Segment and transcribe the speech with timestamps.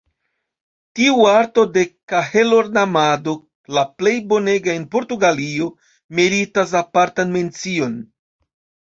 [0.99, 1.81] Tiu arto de
[2.13, 3.35] kahelornamado–
[3.77, 5.67] la plej bonega en Portugalio–
[6.21, 7.95] meritas apartan mencion.